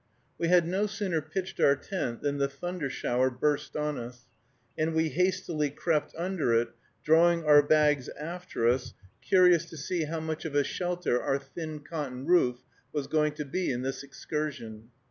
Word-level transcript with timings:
We 0.39 0.47
had 0.47 0.67
no 0.67 0.87
sooner 0.87 1.21
pitched 1.21 1.59
our 1.59 1.75
tent 1.75 2.23
than 2.23 2.39
the 2.39 2.47
thunder 2.47 2.89
shower 2.89 3.29
burst 3.29 3.75
on 3.75 3.99
us, 3.99 4.23
and 4.75 4.95
we 4.95 5.09
hastily 5.09 5.69
crept 5.69 6.15
under 6.17 6.55
it, 6.59 6.69
drawing 7.03 7.45
our 7.45 7.61
bags 7.61 8.09
after 8.19 8.67
us, 8.67 8.95
curious 9.21 9.65
to 9.65 9.77
see 9.77 10.05
how 10.05 10.19
much 10.19 10.43
of 10.43 10.55
a 10.55 10.63
shelter 10.63 11.21
our 11.21 11.37
thin 11.37 11.81
cotton 11.81 12.25
roof 12.25 12.63
was 12.91 13.05
going 13.05 13.33
to 13.33 13.45
be 13.45 13.71
in 13.71 13.83
this 13.83 14.01
excursion. 14.01 14.89